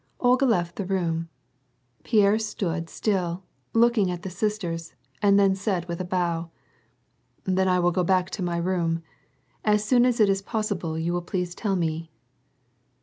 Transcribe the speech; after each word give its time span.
Olga 0.19 0.47
left 0.47 0.77
the 0.77 0.83
room. 0.87 1.29
Pierre 2.03 2.39
stood 2.39 2.89
still, 2.89 3.43
looking 3.71 4.09
at 4.09 4.23
the 4.23 4.31
sis 4.31 4.57
ters 4.57 4.95
and 5.21 5.39
then 5.39 5.53
said 5.53 5.87
with 5.87 6.01
a 6.01 6.03
bow, 6.03 6.45
—•"Then 7.55 7.67
I 7.67 7.77
will 7.77 7.91
go 7.91 8.03
back 8.03 8.31
to 8.31 8.43
ray 8.43 8.59
room. 8.59 9.03
As 9.63 9.85
soon 9.85 10.03
as 10.07 10.19
it 10.19 10.27
is 10.27 10.41
possible 10.41 10.97
you 10.97 11.13
will 11.13 11.21
please 11.21 11.53
tell 11.53 11.75
me." 11.75 12.09